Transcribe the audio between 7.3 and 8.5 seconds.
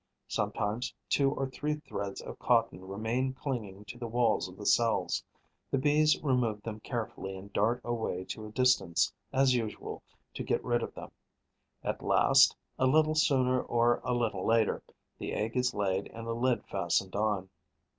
and dart away to